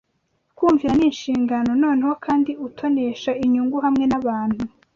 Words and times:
Kumvira 0.57 0.93
ni 0.95 1.05
inshingano 1.09 1.69
noneho, 1.81 2.13
Kandi 2.25 2.51
utonesha 2.67 3.31
inyungu 3.43 3.77
hamwe 3.85 4.05
n'abantu 4.07 4.61